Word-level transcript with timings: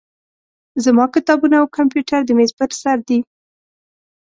زما 0.85 1.05
کتابونه 1.15 1.55
او 1.61 1.67
کمپیوټر 1.77 2.19
د 2.25 2.29
میز 2.37 2.51
په 2.59 2.65
سر 2.81 2.97
دي. 3.07 3.19